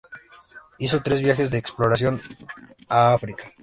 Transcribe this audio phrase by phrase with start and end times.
[0.79, 2.19] Hizo tres viajes de exploración
[2.89, 3.51] a África.